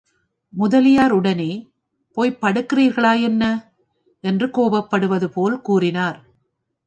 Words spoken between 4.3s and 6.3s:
என்று கோபப்படுவது போல் கூறினார்.